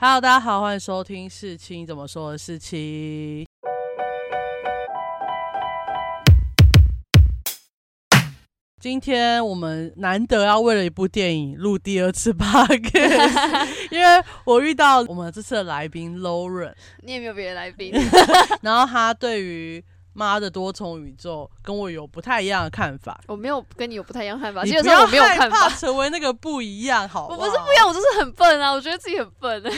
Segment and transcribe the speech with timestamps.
[0.00, 3.44] Hello，大家好，欢迎收听事情怎么说的事情。
[8.80, 16.72] 今天我们难得要为了一部电影录第二次 podcast， 因为我遇到我们这次的来宾 Lauren，
[17.02, 17.92] 你也没有别的来宾，
[18.62, 19.84] 然后他对于
[20.18, 23.20] 妈的多重宇宙跟我有不太一样的看法。
[23.28, 29.62] 我没有跟你有不太一样看法，你不要基本上我没有看法，怕成为那个不一样，好我不是不一样，我就是很笨啊，我觉得自己很笨。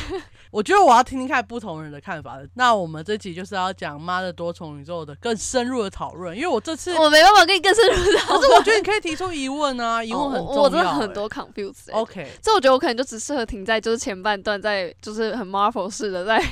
[0.50, 2.48] 我觉得我要听听看不同人的看法的。
[2.54, 11.92] 那我们这集就是要讲《妈的多重宇宙》的更深入的讨论，因为我这次，我没办法跟你更深入的，可是我觉得你可以提出疑问啊， 疑问很重要、哦我真的欸很多 confuse 欸。
[11.92, 16.44] OK，这我觉得我可能就只适合停在就是前半段，在就是很 Marvel 式的在，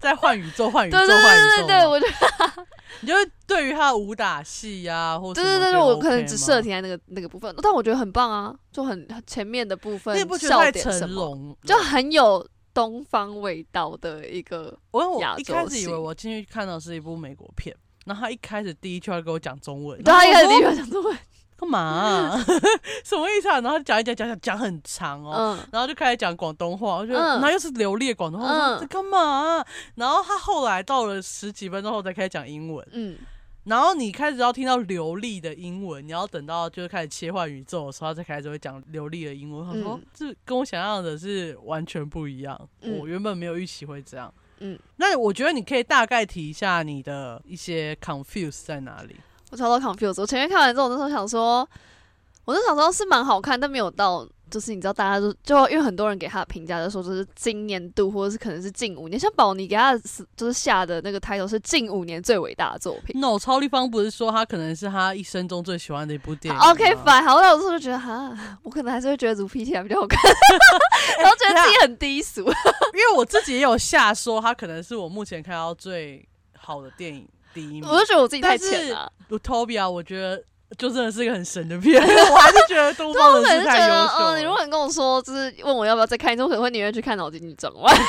[0.00, 1.86] 在换宇宙，换宇宙，换宇宙对对对，对。
[1.86, 2.66] 我觉得
[3.02, 11.56] 你就会对于他的武打戏呀、或对对对对，我可能只吗适合停在那个那个部分，但我觉得很棒啊，就很前面的部分笑点什么，龙？
[11.64, 17.76] 就很有东方味道的一个，我我一开始以为我进去看到是一部美国片，
[18.06, 21.18] 然后他一开始第一句话跟我讲中文，对他一开始第一句话讲中文，
[21.62, 22.44] 干嘛啊、
[23.04, 23.60] 什么意思啊？
[23.60, 28.80] 然后讲一讲讲讲讲很长哦，嗯，然后就开始讲广东话，我觉得，那又是流利的广东话，我说嗯。
[28.80, 29.18] 这干嘛
[29.58, 33.16] 啊、然后他后来到了十几分钟后才开始讲英文，嗯，
[33.62, 39.64] 然后你开始要听到流利的英文，你要等到就是开始切换宇宙的时候，他才开始会讲流利的英文。
[39.64, 40.06] 他说嗯。
[40.12, 42.98] 这跟我想象的是完全不一样，嗯。
[42.98, 44.34] 我原本没有预期会这样。
[44.58, 49.14] 嗯，那我觉得你可以大概提一下你的一些 confuse 在哪里。
[49.52, 50.18] 我超多 confused。
[50.18, 51.68] 我前面看完之后，我那时候想说，
[52.46, 60.00] 我就想说是蛮好看，但没有到，就是你知道大家都就因为很多人给他的评价就说就是今年度或者是可能是近五年，像宝妮给他的
[60.34, 63.20] 就是下的那个 title 是近五年最伟大的作品。
[63.20, 70.18] No，超立方不是说他可能是他一生中最喜欢的一部电影 OK，反好，那我就觉得哈，我可能还是会觉得《如 PT》还比较好看，
[71.20, 72.40] 然后觉得自己很低俗。
[72.94, 76.26] 因为我自己也有下说，他可能是我目前看到最
[76.58, 77.84] 好的电影第一名。
[77.88, 79.10] 我就觉得我自己太浅了。
[79.30, 80.42] Utopia，我觉得
[80.78, 84.38] 就真的是一个很神的片， 我还是觉得东方人是太优秀了。
[84.38, 87.94] 你如果你跟我说，就是问我要不要再看一次，我可能会宁愿去看《脑筋急转弯》。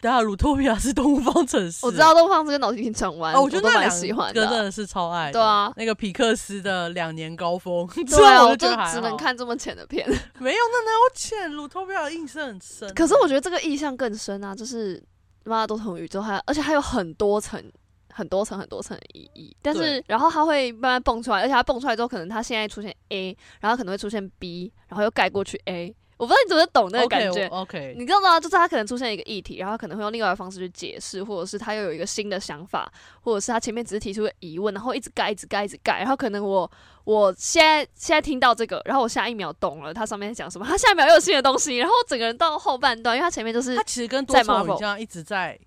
[0.00, 5.32] 等下，鲁托比亚是东方城市，我知道东方这跟脑筋急转弯，哦，我觉得都蛮喜欢的真的是超爱的。
[5.32, 9.16] 对啊那个皮克斯的两年高峰，对啊，我我就只能。
[9.16, 10.06] 看这么浅的片。
[10.38, 11.50] 没有，那哪有浅？
[11.52, 12.92] 鲁托比亚的印象很深。
[12.94, 15.02] 可是我觉得这个意象更深啊，就是
[15.50, 17.62] 妈的多重宇宙，还而且还有很多层。
[18.08, 25.94] 很多层很多层的意义，但是然后它会慢慢蹦出来，而且它蹦出来之后，可能它现在出现 A，然后可能会出现 B，然后又盖过去 A。
[26.16, 27.48] 我不知道你怎么懂那个感觉
[27.94, 28.40] 你知道吗？
[28.40, 32.90] 就是他可能出现一个议题，然后它可能会用另外的方式去解释，或者是他又有一个新的想法，
[33.20, 36.70] 或者是他前面只是提出了疑问，然后一直改，一直改，一直改，然后可能我
[37.04, 45.58] 我现在现在听到这个，然后我下一秒懂了他上面在讲什么，他下一秒又有新的东西，然后我整个人到后半段，因为他前面就是他其实跟多在重宇 Marvel 这样一直在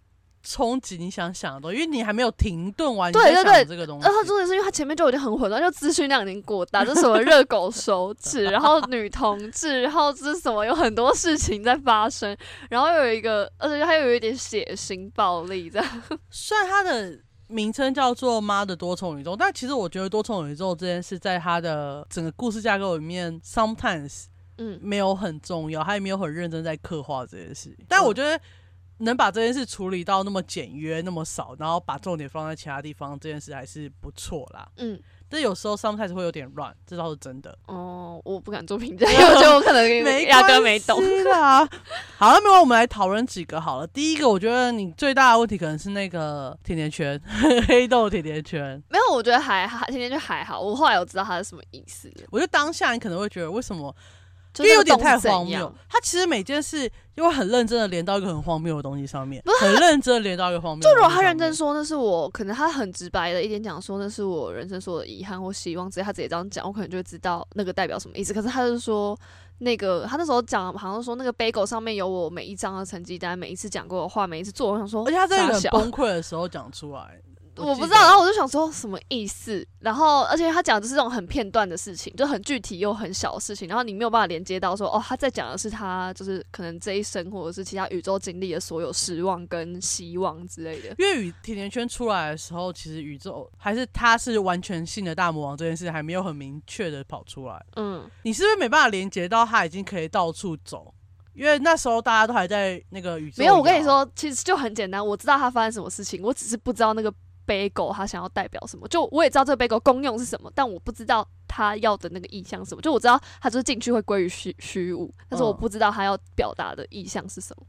[0.41, 4.05] 冲击你想想的东西，因为你还没有停顿完，对对对想这个东西。
[4.05, 12.35] 然后重点是因为他前面就已经很混乱，就资讯量已经过大，就什么热狗手指， 然后女同志，然后这是什么有很多事情在发生，
[12.69, 16.01] 然后又有一个，而且他又有一点血腥暴力这样。
[16.31, 24.25] 虽然它的名称叫做《妈的多重宇宙》，但其实我觉得多重宇宙这件事在它的整个故事架构里面，sometimes
[24.57, 27.75] 嗯，没有很重要，他也没有很认真在刻画这件事。
[27.87, 28.39] 但我觉得
[28.99, 34.67] 能把这件事处理到那么简约、那么少，然后把重点放在其他地方，这件事还是不错啦。
[34.77, 34.99] 嗯，
[35.29, 37.57] 但有时候 sometimes 会有点乱，这倒是真的。
[37.67, 40.97] 哦，我不敢做评价， 因为我觉得我可能没压根没懂。
[40.97, 41.65] 关系啦。
[42.17, 43.87] 好，那没有，我们来讨论几个好了。
[43.87, 47.19] 第一个，我觉得你最大的问题可能是那个甜甜圈，
[47.67, 48.81] 黑豆甜甜圈。
[48.89, 50.59] 没有，我觉得还好，甜甜圈还好。
[50.59, 53.95] 我后来有知道它是什么意思，我觉得当下你可能会觉得，为什么？
[54.63, 55.73] 就因为有点太荒谬。。
[55.89, 60.95] 他其实每件事就会很认真的连到一个很荒谬的东西上面不，很认真的连到一个荒谬就。
[60.95, 68.33] 如果他认真说那是我，可能他很直白的一点讲说那是我人生所有的遗憾或希望，直接他直接这样讲，我可能就会知道那个代表什么意思。
[68.33, 69.17] 可是他就是说
[69.59, 77.19] 那个他那时候讲好像说那个 bagel 上面有我每一张的成绩单，每一次讲过的话，每一次做，我想说，而且他在很崩溃的时候讲出来，
[77.59, 90.95] 我不知道，然后我就想说什么意思，然后而且他讲的是这种很片段的事情，就很具体又很小的事情，然后你没有办法连接到说哦，他在讲的是他就是可能这一生或者是其他宇宙经历的所有失望跟希望之类的。
[90.97, 97.65] 因为与甜甜圈出来的时候，其实宇宙还是他是完全性的大魔王这件事还没有很明确的跑出来。
[97.75, 100.93] 嗯，你是不是没办法连接到他已经可以到处走？
[101.35, 103.35] 因为那时候大家都还在那个宇宙。
[103.37, 107.13] 没有，我跟你，说，其实就很简单，我知道他发生什么事情，我只是不知道那个
[107.49, 108.87] 杯狗它想要代表什么。
[108.87, 112.81] 就我也知道这个杯狗功用是什么，但我不知道它要的那个意象是什么。
[112.83, 117.65] 就我知道它就是进去会归于虚虚无，但是我嗯不知道它要表达的意象是什么。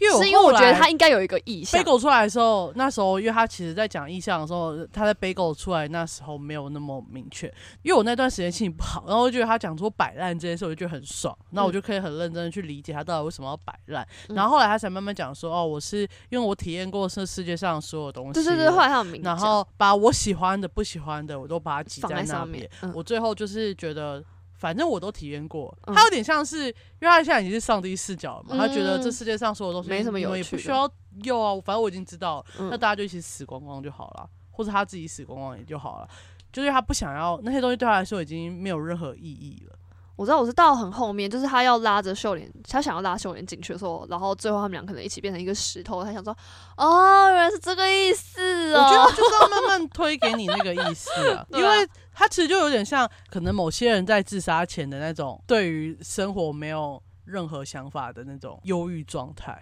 [0.00, 1.78] 因为是因为我觉得他应该有一个意向。
[1.78, 1.84] 背。
[1.84, 7.46] 狗出来的时候，那时候因为他其实在讲意向的时候，他在背狗出来那时候没有那么明确，
[7.82, 14.06] 因为我那段时间心情不好，然后我就觉得他讲出摆烂这件事，我就觉得很爽，那我就可以很认真的去理解他到底为什么要摆烂。
[14.28, 22.70] 嗯然后后来他才慢慢讲说，哦，我是因为我体验过这世界上所有东西，对对对，后来他有名讲，然后把我喜欢的、不喜欢的，我都把它挤在那边上面。
[22.82, 24.22] 嗯我最后就是觉得，
[24.62, 25.76] 反正我都体验过。
[25.88, 30.88] 嗯他有点像是，因为他现在已经是上帝视角了嘛，他觉得嗯这世界上所有东西没什么你们有趣也不需要
[31.24, 36.08] 有啊，反正我已经知道那大家就一起死光光就好了，或者他自己死光光也就好了。
[36.52, 39.76] 就是他不想要那些东西，对他来说已经没有任何意义了。
[40.14, 46.36] 我知道我是到很后面，就是他要拉着秀莲，他想要拉秀莲进去的时候，然后最后他们俩可能一起变成一个石头，他想说，
[46.76, 48.84] 哦，原来是这个意思哦。
[48.84, 59.60] 我觉得就是要慢慢推给你那个意思啊， 啊因为他其实就有点像可能某些人在自杀前的那种对于生活没有任何想法的那种忧郁状态。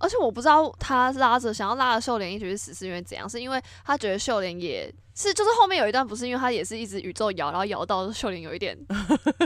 [0.00, 8.78] 而且我不知道他拉着想要拉着秀莲一起去死是因为怎样，是因为他觉得秀莲也是，就是后面有一段不是因为他也是一直宇宙摇，然后摇到秀莲有一点，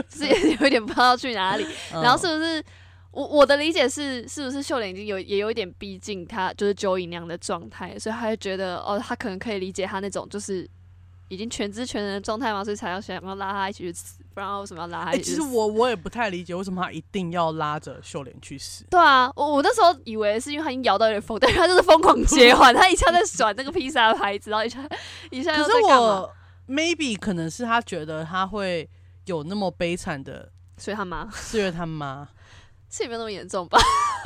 [0.09, 2.63] 就 是也有一点不知道去哪里，然后嗯是不是？
[3.09, 10.69] 我我的理解是，是不是秀莲已经有也有一点逼近他就是九姨那样的状态，所以他就觉得哦，他可能可以理解他那种就是
[11.33, 15.35] 已经全知全能的状态嘛，所以才要想要拉他一起去死，不然为什么要拉他哎、一起去死？
[15.35, 18.85] 其实我我也不太理解为什么他一定要拉着秀莲去死。
[18.89, 24.79] 对啊，我我那时候以为是因为他已经摇到有点疯，但是他就是疯狂切换， 他一下在甩那个披萨的牌子，然后一下
[25.31, 26.21] 一下又可是在干嘛？
[26.21, 26.33] 我
[26.67, 28.89] maybe 可能是他觉得他会
[29.25, 32.27] 有那么悲惨的，所以他妈是因为他妈。
[32.89, 33.79] 是也没有那么严重吧？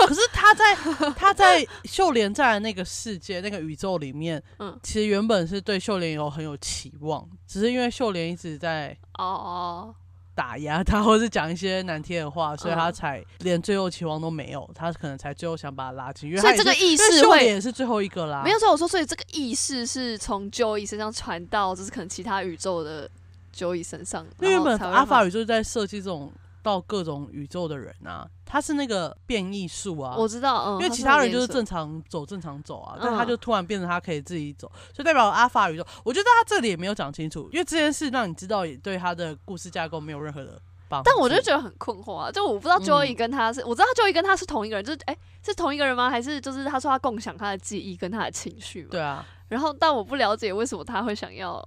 [0.08, 0.74] 可是他在
[1.18, 9.96] 他在秀莲在的那个世界、那个宇宙里面，嗯其实原本是对秀莲有很有期望，只是因为秀莲一直在哦哦，
[10.34, 14.70] 打压他，或是讲一些难听的话，所以他嗯才连最后期望都没有。
[14.74, 18.44] 他可能才最后想把他拉进，因为所以这个意识会莲也是最后一个啦。
[18.46, 23.12] 没有，所以我说，所以这个意识是从 Joey 身上传到，就是可能其他宇宙的
[23.54, 26.32] Joey 身上，因为原本阿法宇宙在设计这种
[26.68, 30.16] 到各种宇宙的人啊，他是那个变异术啊。
[30.18, 35.88] 我知道，嗯，因为其他人就是正常走，正常走啊，但嗯他就突然变成他可以自己走，所以代表阿法宇宙。
[36.04, 41.10] 我觉得他这里也没有讲清楚，因为这件事让你知道，也对他的故事架构没有任何的帮助。
[41.10, 46.10] 但我就觉得很困惑啊，就我不知道嗯 Joey 跟他是，我知道 Joey 跟他是同一个人，就是哎、是同一个人吗？
[46.10, 48.90] 还是就是他说他共享他的记忆跟他的情绪嘛？
[48.92, 51.62] 对啊，然后，但我不了解为什么他会想要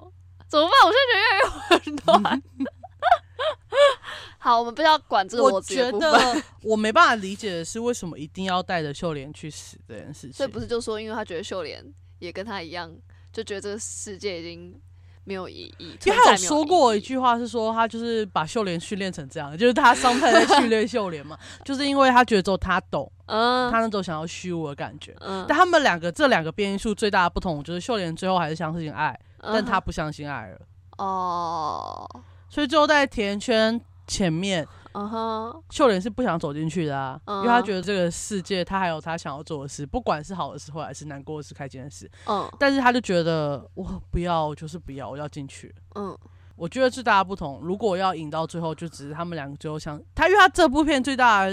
[0.49, 0.73] 怎么办？
[0.85, 2.43] 我现在觉得越来越混乱。
[4.38, 5.91] 好，我们不要管这个我觉。
[5.93, 6.19] 得
[6.62, 10.32] 我没办法理解的是，为什么一定要带着秀莲去死这件事情。
[10.32, 11.85] 所以不是就说，因为他觉得秀莲
[12.19, 12.91] 也跟他一样，
[13.32, 14.81] 就觉得这个世界已经
[15.25, 15.97] 没有意义。
[16.05, 25.14] 因为他说过一句话，是说他就是把秀莲训练成这样，就是他伤太在训练秀莲嘛， 就是因为他觉得只有他懂，嗯他那种想要虚无的感觉。
[25.20, 30.58] 嗯，但他们两个这两个变异数最大的不同，就是秀莲最后还是相信爱，但他嗯不相信爱了，
[30.96, 32.08] 哦，
[32.50, 37.37] 所以最后在甜圈前面，嗯哼，秀莲是不想走进去的啊，嗯。
[37.38, 42.47] 因为他觉得这个世界他还有他想要做的事，不管是好的事或者是难过的事、开心的事，嗯。
[42.58, 45.75] 但是他就觉得我不要，我就是不要，我要进去。
[45.94, 46.19] 嗯。
[46.56, 51.46] 我觉得是大家不同，如果要引到最后，就只是他们两个最后相他，因为他这部片最大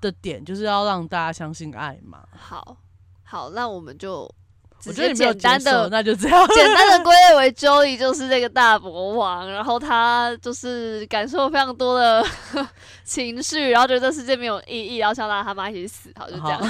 [0.00, 2.24] 的点就是要让大家相信爱嘛。
[2.30, 2.76] 好
[3.24, 4.26] 好，那我们就
[4.92, 6.46] 直我觉得简单的那就这样。
[6.48, 12.24] 简单的 归类为 Joey 就是这个大魔王，然后他就是感受非常多的
[13.04, 16.60] 情绪，然后觉得这世界没有意义，然后想拉他妈一起死，好就这好，样。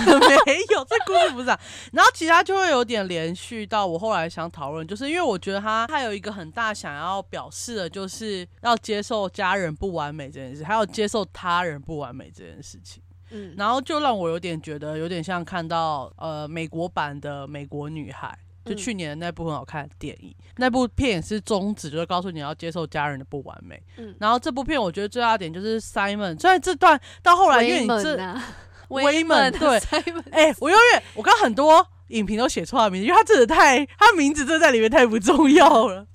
[0.47, 1.61] 没有，这故事不是这样。
[1.93, 13.03] 然后其他就会有点连续到我后来想讨论，就是因为我觉得他他有一个很大想要表示的，就是要接受家人不完美这件事，还有接受他人不完美这件事情。
[13.31, 18.37] 嗯，然后就让我有点觉得有点像看到呃美国版的《美国女孩》，
[18.69, 20.35] 就嗯去年的那部很好看的电影。
[20.57, 23.83] 那部片也是宗旨，就是告诉你要接受家人的不完美。
[23.97, 28.41] 嗯然后这部片我觉得最大的点就是 Simon，虽然这段到后来因为威你这
[28.89, 36.07] 威猛 对 Simon 哎、我永远我刚很多影评都写错他名字，因为他真的太他名字真的在里面太不重要了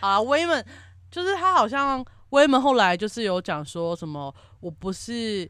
[0.00, 0.18] 啊。
[0.22, 0.64] 威门
[1.10, 5.48] 就是他好像威门后来就是有讲说什么，我不是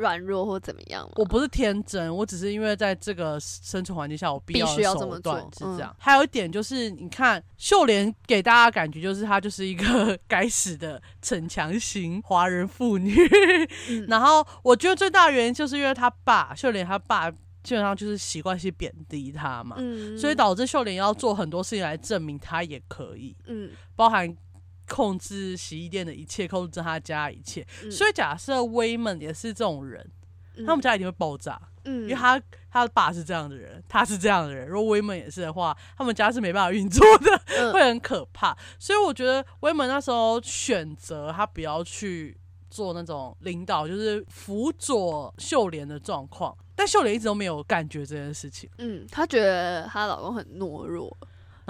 [0.00, 1.12] 软弱或怎么样嘛？
[1.16, 5.94] 我不是天真，我只是因为在这个生存环境下，我必须要的这么手段是这样。
[5.98, 13.14] 还有一点就是，你看秀莲给大家感觉就是她就是一个 该死的逞强型华人妇女，
[13.90, 17.30] 嗯 然后我觉得最大的原因就是因为她爸秀莲她爸
[17.62, 24.34] 基本上就是习惯性贬低他嘛，嗯，所以导致秀莲要做很多事情来证明他也可以，嗯，包含
[24.90, 27.64] 控制洗衣店的一切，控制他家一切。
[27.84, 30.04] 嗯所以假设威们也是这种人，
[30.56, 34.66] 嗯他们家一定会爆炸，嗯，因为他他的爸是这样的人，他是这样的人。
[34.66, 38.56] 如果威门也是的话，他们家是没办法运作的，嗯会很可怕。
[38.78, 42.36] 所以我觉得威门那时候选择他不要去
[42.68, 48.68] 做那种领导，就是辅佐秀莲的状况，但秀莲一直都没有感觉这件事情。
[48.78, 51.16] 嗯，她觉得她老公很懦弱，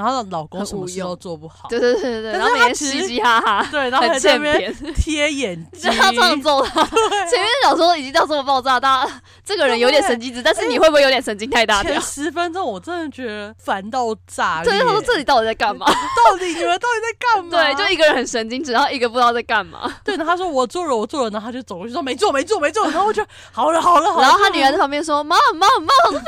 [0.00, 4.94] 然后她老公什么事都做不好，对对对对对，然后每天嘻嘻哈哈， 对，然后还很欠在那边扁。
[4.94, 6.82] 贴眼 睛就，要这样揍他，
[7.28, 12.00] 前面小说已经到这么爆炸，大家这个人有点神经质，但是你会不会有点神经太大条前？
[12.00, 14.72] 十分钟我真的觉得烦到炸裂。
[14.72, 15.86] 对，他说这里到底在干嘛？
[15.86, 17.50] 到底你们到底在干嘛？
[17.50, 19.92] 对，就一个人很神经质，然后一个不知道在干嘛。
[20.02, 24.22] 对，然后他说我做了，我做了，然后他就走过去说没做，没做，没做，然后我就好了，好了，好了。
[24.22, 26.20] 然后他女儿在旁边说：“妈妈妈，我说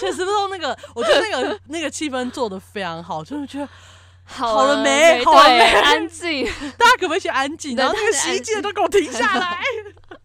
[0.00, 3.68] 前十分钟那个，我觉得那个那个气氛做的非常好，真的觉得
[4.24, 5.24] 好好了没没？
[5.24, 6.46] 好了对没安静。
[6.78, 7.76] 大家可不可以先安静？
[7.76, 9.58] 然后那个洗衣机的都给我停下来。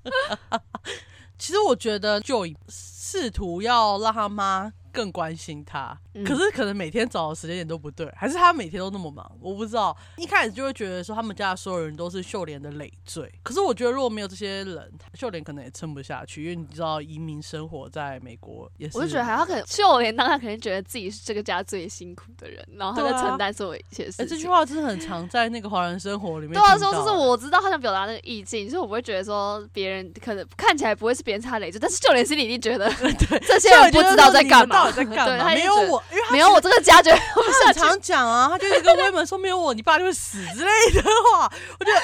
[1.37, 9.95] 其实我觉得就试图要让他妈更关心他，嗯可是可能每天找的时间点都不对，还是他每天都那么忙，我不知道。
[10.17, 24.27] 一开始就会觉得说他们家的所有人都是秀莲的累赘，可是我觉得如果没有这些人，秀莲可能也撑不下去，因为你知道移民生活在美国也是，我就觉得还他可能秀莲当他肯定觉得自己是这个家最辛苦的人，然后他在承担所有一切哎、事情。
[24.27, 32.91] 这句话真的很常在那个华人生活里面对啊，说就是我知道他想表达那个意境，所以我不会觉得说别人可能看起来不会是别人差累赘，但是秀莲心里一定觉得
[33.47, 35.45] 这些人不知道在干嘛，到底在干对，嘛？
[35.53, 37.79] 没有我，因为没有我这个家绝对活不他很下去。
[37.79, 41.01] 常讲啊，他就是跟威门说没有我，你爸就会死之类的
[41.33, 42.01] 话， 我觉得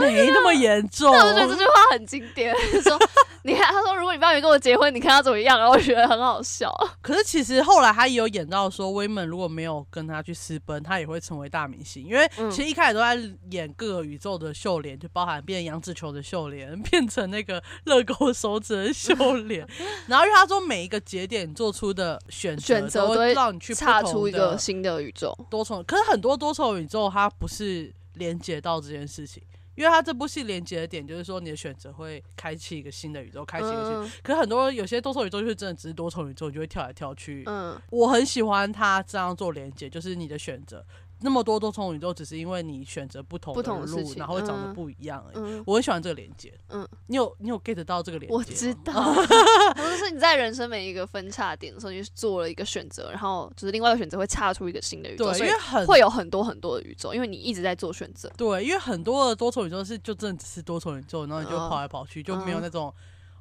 [0.00, 1.12] 没那么严重。
[1.12, 2.98] 但我觉得这句话很经典，就 说
[3.42, 6.72] 你看，他说如果你爸没跟我结婚，你看他怎么样，然后我觉得很好笑。
[7.00, 12.04] 可是其实后来他也有演到说，威门如果没有跟他去私奔，他也会成为大明星。
[12.04, 13.16] 因为嗯其实一开始都在
[13.50, 19.66] 演各个宇宙的秀莲，就包含变杨紫琼的秀莲， 变成那个乐高手指的秀莲。
[20.06, 29.42] 然后因为他说每一个节点做出的选选择都会会让你去不同岔出一个新的宇宙，多重，可是很多多重宇宙它不是连接到这件事情。
[29.74, 33.92] 因为它这部戏连接的点就是说，你的选择会开启一个新的宇宙，开启一个新。
[33.92, 37.42] 嗯可是很多有些多重宇宙就是真的只是多重宇宙，你就会跳来跳去。
[37.44, 40.82] 嗯我很喜欢它这样做连接，就是你的选择
[41.20, 45.36] 那么多多重宇宙，只是因为你选择不同不的路，然后会长得嗯不一样而已。
[45.36, 46.52] 嗯，我很喜欢这个连接。
[46.68, 48.34] 嗯，你有你有 get 到这个连接？
[48.34, 48.74] 我知。
[48.84, 49.14] 道，
[49.74, 58.30] 就是你在人生每一个分叉点的时候，你去做了一个选择，然后就是另外一个选择会岔出一个新的宇宙，对，所以因为很会有很多很多的宇宙，因为你一直在做选择。
[58.36, 62.92] 对，因为很多的多重宇宙是就真的只是多重宇宙，然后你就嗯跑来跑去，就没有嗯那种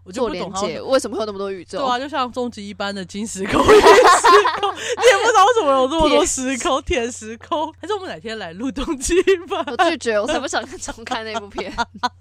[0.06, 1.80] 我就做不懂他们连接，为什么会有那么多宇宙？
[1.80, 3.88] 对啊，就像终极一般的金时空、银时
[4.62, 7.74] 空，你也不知道为什么有这么多时空、铁时空。
[7.82, 9.66] 还是我们哪天来录终极一班？
[9.66, 11.74] 我拒绝，我才不想重看那部片，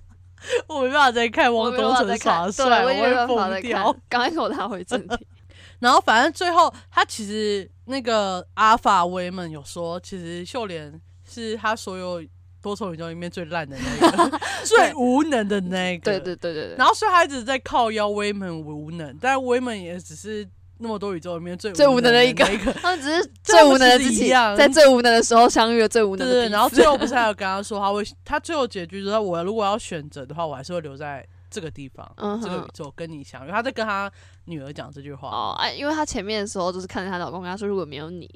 [0.66, 4.02] 我没办法再看汪东城耍帅，我会办法再疯掉看。。
[4.08, 5.26] 赶快给我拉回正题。
[5.78, 10.98] 然后反正最后他其实那个阿法威们有说，其实秀莲
[11.28, 12.24] 是他所有
[12.64, 16.04] 多重宇宙里面最烂的那个， 最无能的那个。
[16.12, 22.72] 对对对对对，然后所以他一直在靠腰威门无能，但威门也只是那么多宇宙里面最最无能的一个那个。
[22.80, 26.80] 他们只是最无能的自己，在最无能的时候相遇了最无对对对，能的彼此。
[26.80, 33.50] 然后最后不是还有跟他说，他会他最后结局就是我如果要选择的话，我还是会留在这个地方，嗯哼这个宇宙跟你相遇。
[33.50, 34.10] 他在跟他
[34.46, 35.28] 女儿讲这句话。
[35.28, 38.28] 哦，哎，因为她前面的时候就是看着她老公跟她说，如果没有你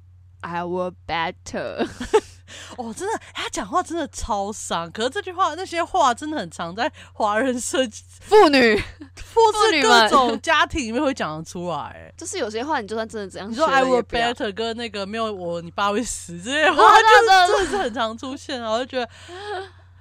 [0.42, 1.86] ，I will better。
[2.76, 4.90] 哦，真的，他讲话真的超伤。
[4.90, 7.78] 可是这句话那些话真的很常在华人社
[8.20, 11.76] 妇女或是各种 家庭里面会讲得出来。
[11.78, 18.70] 哎，就是有些话，你就算真的这样你说 I will better 跟那个没有我你爸会死这些话，啊对啊对啊真的是很常出现啊。
[18.70, 19.08] 我就觉得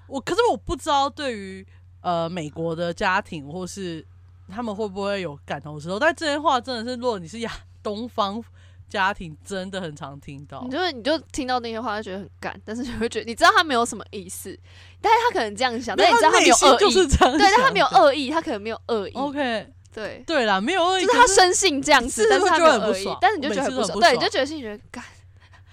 [0.08, 1.66] 我，可是我不知道对于
[2.02, 4.06] 呃美国的家庭或是
[4.50, 7.52] 他们会不会有感同身受，但这些话真的是，如果你是亚
[7.84, 8.42] 东方
[8.90, 10.62] 家庭，真的很常听到。
[10.64, 10.72] 你。
[10.72, 14.58] 就你就听到那些话，就觉得很干，但是你会觉得你知道他没有什么意思，
[15.02, 25.04] 但是他可能这样想，但是你知道他没有恶内心就是意，这样，对，但他没有恶意，他可能没有恶意，OK，对，对啦，没有恶意，就是他生性这样子，但是他会没有恶意觉得很不爽，但是你就觉得很不对，你就觉得心里觉得干，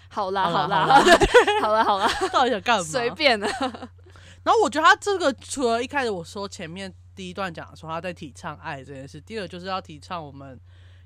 [0.08, 1.04] 好啦好啦啦，
[1.62, 1.84] 好啦。
[1.84, 2.84] 好啦，到底想干嘛？
[2.84, 3.46] 随便的，
[4.42, 10.58] 然后我觉得他这个除了一开始我说前面第一段讲说他在提倡爱这件事，第二就是要提倡我们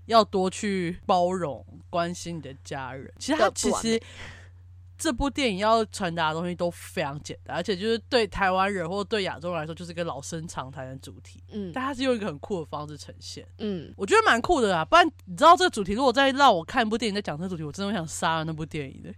[0.08, 3.12] 要多去包容、关心你的家人。
[3.18, 4.00] 其实他其实
[4.98, 14.84] 这部电影要传达的东西都非常简单，而且就是对台湾人或对亚洲人来说，就是一个老生常谈的主题，嗯但它是用一个很酷的方式呈现，嗯，我觉得蛮酷的啊。
[14.84, 19.14] 不然你知道这个主题，如果再让我看一部电影在讲这个主题，我真的会想杀了那部电影的。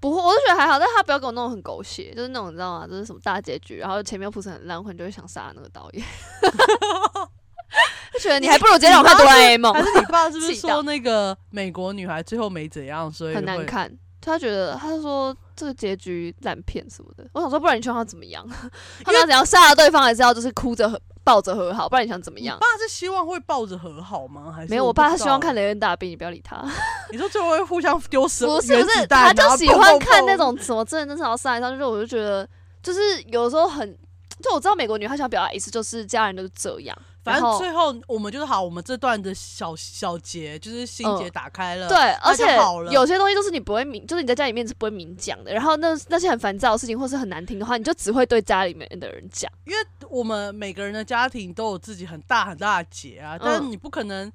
[0.00, 2.86] 不会，我就觉得还好，但他不要给我弄得很狗血，就是那种你知道吗？
[2.86, 6.04] 就是什么大结局，然后前面铺成很烂，我可能就会想杀那个导演。
[8.18, 13.34] 就觉得你还不如直接让我看哆啦 A 梦还，是你爸是不是说那个美国女孩最后没怎样，所以？
[13.34, 13.90] 很难看。
[14.20, 17.24] 他觉得他就说这个结局烂片什么的。
[17.32, 18.46] 我想说，不然你希望他怎么样？
[19.04, 21.88] 他们要怎样杀了对方，还是要就是哭着和抱着和好？
[21.88, 22.56] 不然你想怎么样？
[22.56, 24.52] 你爸是希望会抱着和好吗？
[24.54, 26.62] 还是没有，我爸他希望看雷恩大兵，你不要理他。
[27.10, 30.36] 你说最后会互相丢石不是不是，他就喜欢看那。
[30.36, 32.46] 种什么真人真事要上来上去，就我就觉得
[32.82, 33.96] 就是有时候很，
[34.42, 36.96] 就我知道美国女她想表达意思就是家人都是这样，
[37.28, 42.44] 反正最后我们就是好，我们这段的小小结就是心结嗯打开了，对，而且
[42.92, 45.52] 有些东西都是你不会明，就是你在家里面是不会明讲的。
[45.52, 49.50] 然后那那些很烦躁的事情，或是很难听的话，你就只会对家里面的人讲。
[49.64, 54.30] 因为我们每个人的家庭都有自己很大很大的结啊，但是你不可能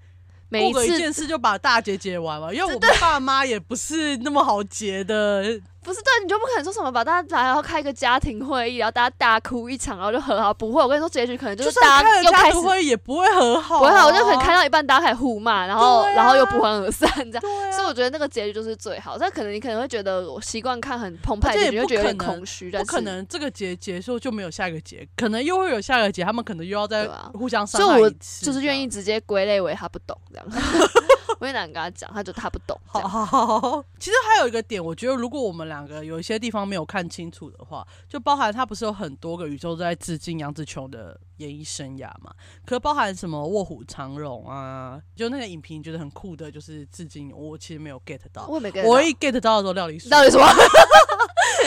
[0.49, 10.53] 每一件事就把大结结完嘛，因为我们爸妈也不是那么好结的，不是对，你就不可能说什么吧大家来，然后开一个家庭会议，然后大家大哭一场，然后就和好。
[10.53, 17.41] 不会，我跟你说结局可能就就是大家家又开始庭会也不会和好、啊，不会好，我就可能开到一半，大家开始互骂，然后、啊然后又不欢而散这样。
[17.73, 19.17] 所以我觉得那个结局就是最好。
[19.17, 22.71] 但可能你可能会觉得我习惯看很澎湃而且也的结局，就觉得有点不可能空虚。
[22.71, 28.83] 不但是可能这个结结束就没有下一个节，可能又会有下一个节，他们可能又要再互相伤所以我害，就是愿意。
[28.93, 30.45] 直接归类为他不懂这样。
[31.43, 33.25] 我也懒得跟他讲，他就他不懂这好。
[33.25, 42.33] 好好好，其实还有一个点，我觉得如果我们两个有一些地方没有看清楚的话，就包含他不是有很多个宇宙在致敬杨紫琼的演艺生涯嘛？
[42.65, 48.47] 可包含什么卧虎藏龙啊，就那个影评觉得很酷的，就是致敬，我其实没有 get 到。
[48.47, 50.45] 我也没跟我一 get 到的时候，料理鼠到底什么？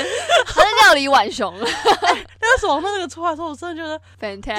[0.47, 4.01] 他是料理碗熊料理鼠王那个出来的时候，我真的觉得，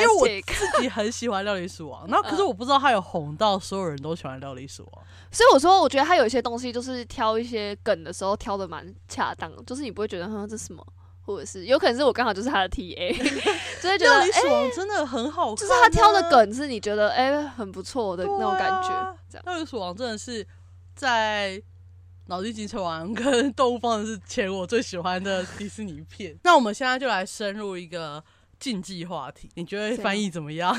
[0.02, 0.44] 因为我，fantastic。
[0.46, 5.04] 自己很喜欢料理鼠王，然后可是我不知道他有红到所有人都喜欢料理鼠王。
[5.32, 10.86] 所以我说，我觉得他有一些东西就是挑一些梗的时候挑的蛮恰当，就是你不会觉得哼这什么，
[11.26, 13.18] 或者是有可能是我刚好就是他的 TA，
[13.82, 16.30] 就会觉得哎、真的很好看、啊就是他挑的。
[16.30, 19.44] 梗是你觉得哎、很不错的那种感觉，对啊这样。
[19.46, 20.46] 料理鼠王真的是
[20.96, 21.62] 在
[22.28, 26.38] 脑筋急转弯跟动物方程式前我最喜欢的迪士尼片。
[26.44, 28.24] 那我们现在就来深入一个
[28.60, 30.76] 竞技话题，你觉得翻译怎么样？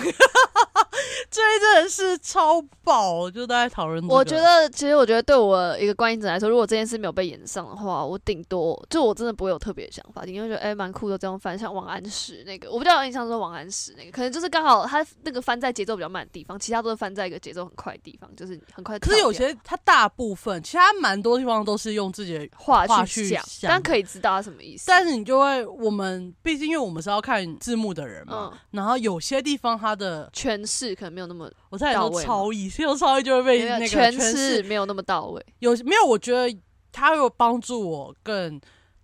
[1.31, 4.15] 这一真的是超爆，就大家讨论、这个。
[4.15, 18.99] 我觉得，其实我觉得对我一个观影者来说，如果这件事没有被演上的话，我顶多就我真的不会有特别的想法，顶多觉得哎蛮、酷的这样翻，像王安石那个，我比较有印象说王安石那个，可能就是刚好他那个翻在节奏比较慢的地方，其他都是翻在一个节奏很快的地方，就是很快。
[18.99, 24.85] 可是有些他大部分，其他蛮多地方都是用自己的话话去去讲，想但可以知道他什么意思。
[24.87, 35.45] 但是你就会，我们毕竟因为我们是要看字幕的人嘛，嗯，然后有些地方他的，诠释可能没有那么我差点说超译，用超译就会被那个诠诠释没有那么到位。
[35.59, 36.07] 有没有？
[36.07, 36.57] 我觉得
[36.93, 38.61] 他有帮助我更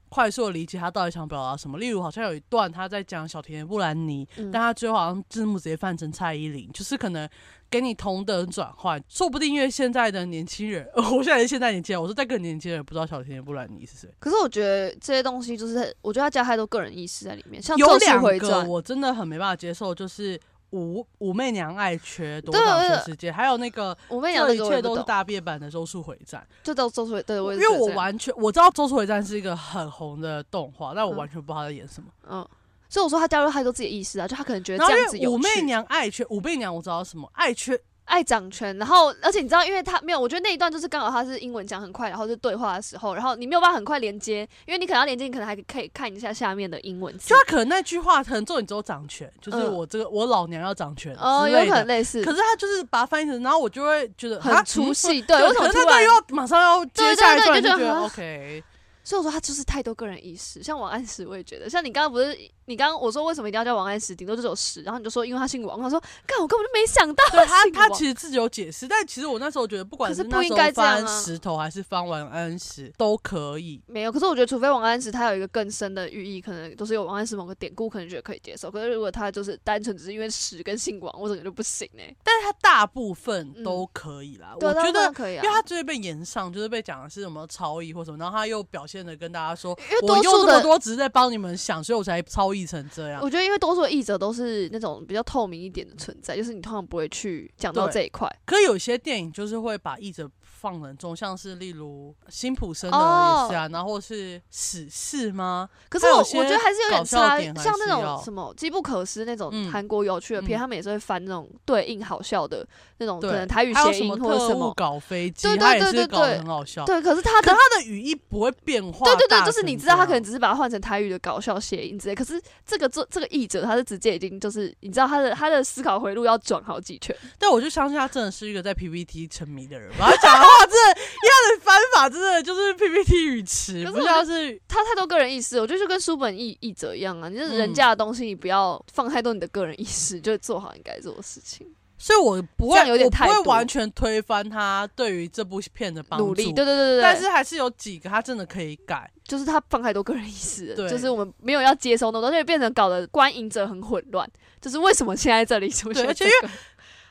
[0.08, 1.76] 快速的理解他到底想表达什么。
[1.76, 7.28] 例如，好像有一段他在讲小甜甜布兰妮，嗯但他最后好像字幕直接翻成蔡依林，就是可能
[7.68, 9.02] 给你同等转换。
[9.08, 14.08] 说不定因为现在的年轻人， 我现在是现在年轻人，我是在更年轻人不知道小甜甜布兰妮是谁。
[14.20, 20.38] 可是我觉得这些东西就是，我觉得他加太多个人意识在里面，像《有两个》，我真的很没办法接受，就是
[20.74, 26.46] 武武媚娘爱缺夺对对掌全世界，还有那个我跟你讲这一切都是大变版的《咒术回战。
[26.62, 31.16] 就到咒术回对，我》，也因为我完全我知道《咒术回战》是一个很红的动画，但我嗯。
[31.16, 32.08] 完全不知道他在演什么。
[32.28, 32.46] 嗯，
[32.88, 51.58] 所以我说他加入太多自己的意识啊，就他可能觉得这样子武媚，娘爱缺，武媚娘我知道什么爱缺，爱掌权，然后而且你知道，因为他没有，我觉得那一段就是刚好他是英文讲很快，然后是对话的时候，然后你没有办法很快连接，因为你可能要连接，你可能还可以看一下下面的英文字就，他可能那句话可能重点只有掌权，就是嗯我这个我老娘要掌权哦，有。
[51.64, 56.10] 可能类似可，是他就是把它翻译成，然后我就会觉得很啊出嗯戏，对，为什可么突然是那段又？
[56.10, 58.64] 要马上要接对下一对对段，就觉得 OK。
[59.02, 62.34] 所以我说他就是太多个人意识，像王安石我也觉得，像你刚刚不是
[62.66, 73.80] 你刚刚我说为什么一定要叫王安石，顶多就是有石，然后你就说因为他姓王，他说干我根本就没想到对他，他其实自己有解释，但其实我那时候觉得，不管是不应该这样石头还是翻王安石都可以。
[73.86, 78.70] 没有，可是我觉得，除非王安石他有一个更深的寓意，可能都是有王安石某个典故，可能觉得可以接受。
[78.70, 85.04] 可是如果他就是单纯只是因为石跟姓王，我整个就不行哎、但是他大部分都可以啦，对，我觉得。
[85.14, 93.20] 可以啊，因为他最近被延上，就是被讲的是什么超意或什么，然后他又表现的跟大家说因为，我用这么多数的多只是在帮你们想，所以我才超收益成这样。
[93.20, 98.30] 我觉得因为多数的译者都是那种比较透明一点的存在，就是你通常不会去讲到这一块。
[98.46, 100.30] 可有些电影就是会把译者
[100.64, 105.68] 放人中，像是例如辛普森的哦也是啊，然后是史事吗？
[105.90, 114.72] 可是我我觉得还是有点笑差，像那种什么机不可失那种嗯韩国有趣的片，嗯他们也是会翻那种对应好笑的那种，可对能台语谐音或者什么。
[114.74, 116.86] 搞飞机，对对对对对很好笑。
[116.86, 119.04] 对，可是他的可他的语义不会变化。
[119.04, 130.06] 对对对，就是你知道他可能只是把它换成台语的搞笑谐音之类，可是这个这这个译者他是直接已经就是你知道他的他的思考回路要转好几圈，但我就相信他真的是一个在 PPT 沉迷的人吧。
[130.10, 141.66] 他讲的话真的，他的翻法真的就是 PPT 语词，不可是我像是他太多个人意识，我觉得就跟书本译译者一样啊，你就是人嗯家的东西，你不要放太多你的个人意识，就做好你该做的事情，
[141.98, 149.10] 所以我不会有点我不会完全推翻他对于这部片的帮助，努力，对对对但是还是有几个他真的可以改。
[149.26, 154.28] 就是他放太多个人意识就是我们没有要接收那么多，而且变成搞得观影者很混乱，
[154.60, 156.52] 就是为什么现在这里出现、对而且这个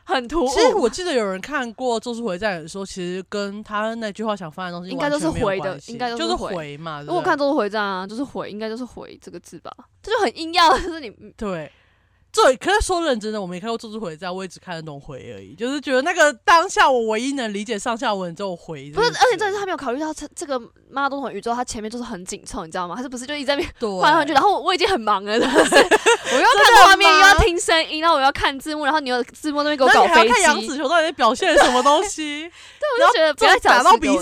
[0.04, 7.02] 很突兀，其实我记得有人看过《咒术回战》的时候，其实跟他那句话想翻的东西应该都是回的应该都就是是回回嘛。
[7.02, 11.72] 对不对我看《咒术回战》啊，就是回，应该就是回这个字吧，这就很硬要，就是你对。
[12.34, 15.54] 对，可是说认真的，我没看过《咒术回战》，我也只看得懂回而已。
[15.54, 22.96] 就是觉得那个当下，我唯一能理解上下文只有回不是，而且这是他没有考虑到这这个妈多重宇宙，它前面就是很紧凑，你知道吗？
[22.98, 24.34] 它是不是就一直在那边对换来换去？
[24.34, 25.76] 然后我我已经很忙了，真的是
[26.34, 32.50] 我又要看画面，又要听声音，然后我要看字幕，然后你又字幕那边给我搞飞机看杨机，紫琼到底在表现什么东西？
[32.84, 34.18] 对我就觉得不要找不要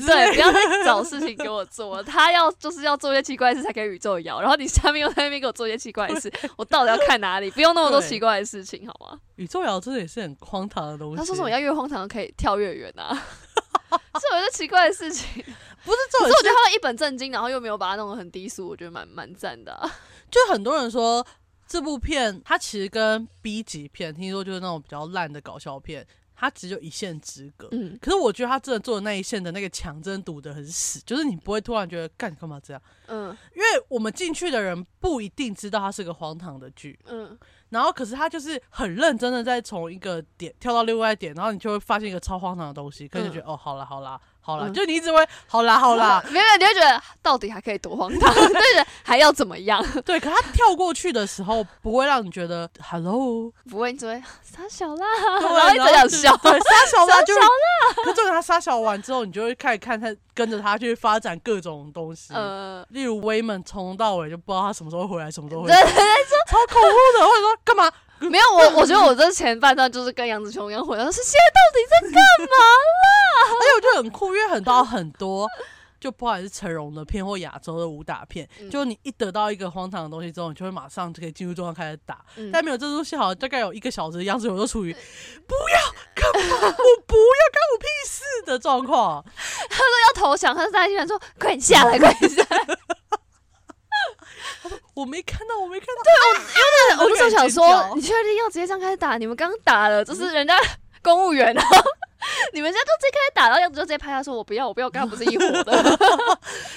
[0.00, 0.30] 再
[0.84, 2.02] 找事情给我做。
[2.04, 7.50] 他要就是要做一些奇怪的事才可以宇宙摇，然后你下面又在那边给我做一些奇怪的事，我到底要看哪里？
[7.50, 9.20] 不用那么多奇怪的事情好吗？
[9.36, 11.16] 宇宙摇真的也是很荒唐的东西。
[11.16, 13.10] 他说什么要越荒唐可以跳越远啊？
[13.90, 15.42] 这有些奇怪的事情，
[15.84, 19.90] 不是这种可是我觉得他会一本正经，然后又没有把它弄得很低俗，我觉得蛮蛮赞的、啊。
[20.30, 21.26] 就很多人说
[21.66, 26.06] 这部片它其实跟 B 级片，听说就是那种比较烂的搞笑片，
[26.40, 27.68] 它只有一线之隔。
[27.72, 33.36] 嗯，可是我觉得他真的做的那一线的那个墙真的堵得很死，就是你不会突然觉得干干嘛这样，嗯。
[33.54, 44.18] 因为我们进去的人不一定知道它是个荒唐的剧，嗯，然后可是他就是很认真的在从一个点跳到另外一点，然后你就会发现一个超荒唐的东西，可是就觉得、哦好啦好啦
[44.50, 49.84] 好了，嗯就你一直会好啦好啦， 没有，你会觉得到底还可以多荒唐，对的，还要怎么样？
[50.04, 55.06] 对，可他跳过去的时候不会让你觉得 hello，不会，你只会傻小啦，
[55.40, 56.36] 对 然后一直想就笑。
[56.38, 57.40] 对，杀小傻啦就会，
[58.04, 62.34] 可是他撒小完之后，你就会开始看他跟着他去发展各种东西。
[62.34, 67.26] 呃，例如威门从头到尾就不知道他什么时候回来，什么时候回对来，超恐怖的。
[67.26, 67.90] 或者说干嘛？
[68.20, 72.56] 没有我，我觉得我这前半段就是跟杨紫琼一样混淆，是现在到底在干嘛？
[73.58, 75.48] 而且我觉得很酷，因为很多很多，
[75.98, 82.24] 就不管是成龙的片或亚洲的武打片，嗯就你一得到一个荒唐的东西之后，你就会马上就可以进入状态开始打。
[82.36, 89.24] 嗯但没有这出戏，好像大概有一个小时，杨子琼都处于不要干嘛，我不要干我屁事的状况。
[89.68, 92.66] 他说要投降，他是在心想说：“快点下来，快点下来。
[94.94, 99.16] 我没看到，我没看到。”对 我那时候想说你确定要直接这样开始打？
[99.16, 100.58] 你们刚打了，就是人家
[101.02, 101.76] 公务员，然后
[102.52, 105.72] 你们现在就直接开始打，然后样子就直接拍他说：“我不要，我不要，我刚刚不是一伙的。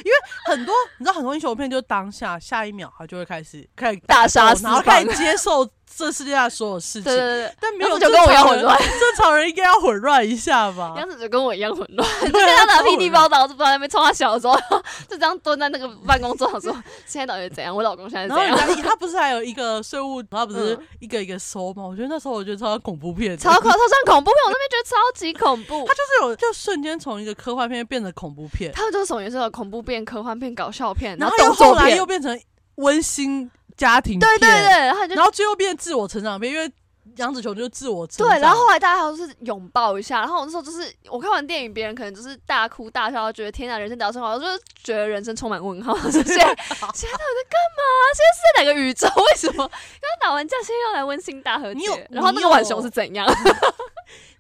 [0.05, 7.03] 因为很多你知道，很多英雄片就是当下下一秒他就会开始开始大杀四方然后开始接受这世界上所有事”情。
[7.03, 11.01] 对对对但没有就跟我一样混乱，正常人应该要混乱一下吧对，？
[11.01, 14.55] 杨紫就跟我一样混乱，就对跟他拿超混 PD 乱包刀，就不知道在那边冲他小的时候，
[15.09, 16.71] 就这样蹲在那个办公桌上说
[17.05, 17.75] ：“现在到底是怎样？
[17.75, 21.83] 我老公现在怎样他不是还有一个税务，他不是嗯一个一个收吗？
[21.83, 25.93] 我觉得那时候我觉得超像恐怖片的，超恐超像恐怖片，我那边觉得超级恐怖他。
[25.93, 32.39] 就是有就瞬间从一个科幻片变成恐怖片，他们就是什么元素的恐怖片、科幻片、搞笑片，然后后又后来动作片，又变成
[32.75, 36.71] 温馨家庭对对，对，然后然后最后变自我成长片，因为
[37.17, 46.45] 杨紫琼就是自我成长，对，然后后来大家都是拥抱一下，然后我那时候就是我看完电影，别人可能就是大哭大笑，觉得天哪，人生得到升华，我就是觉得人生充满问号， 就是现在
[46.93, 47.83] 现在到底在干嘛？
[48.13, 49.07] 现在是在哪个宇宙？
[49.15, 52.07] 为什么刚打完架，现在又来温馨大和解？
[52.09, 53.27] 然后那个浣熊是怎样？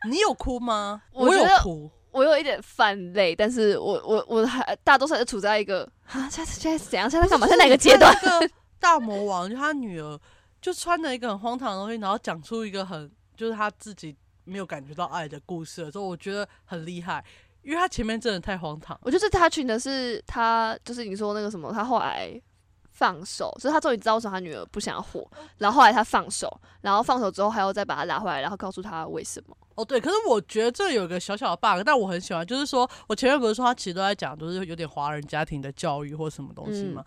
[0.09, 1.01] 你有哭吗？
[1.13, 7.09] 有我觉得哭，我有一点泛泪，但是我我我还大多数还是处在一个啊，现在现在是怎样？
[7.09, 7.45] 现在在干嘛？
[7.47, 8.15] 在哪个阶段？
[8.83, 10.19] 那个大魔王就他女儿
[10.61, 17.23] 就穿了一个很荒唐的东西，然后讲出一个很就是他自己没有感觉到爱的故事的时候，我觉得很厉害，
[17.63, 18.99] 因为他前面真的太荒唐。
[19.01, 22.39] 我觉得他群的是他，就是你说那个什么，他后来
[22.91, 25.25] 放手，就是他终于知道为什么他女儿不想要活，
[25.57, 26.49] 然后后来他放手，
[26.81, 29.57] 然后放手之后还要再把他拉回来，然后告诉他为什么。
[29.75, 37.03] 哦，对，可是我觉得这有一个小小的 bug，但我很喜欢，就是说我前面不是说他其实都在讲，就是有点华人家庭的教育或什么东西吗？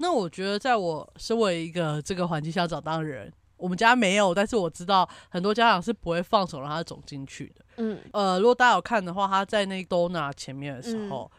[0.00, 7.64] 那我觉得，在我身为一个这个环境下长大的人，我们家没有，但是我知道很多家长是不会放手让他走进去的。
[7.76, 11.30] 嗯，呃，如果大家有看的话，他在那 Dona 前面的时候，